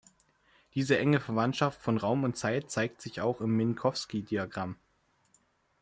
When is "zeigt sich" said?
2.71-3.21